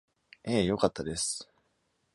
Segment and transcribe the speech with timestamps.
[0.45, 1.47] ええ、良かったです。